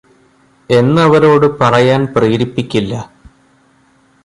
[0.69, 2.93] എന്നവരോട് പറയാൻ പ്രേരിപ്പിക്കില്ല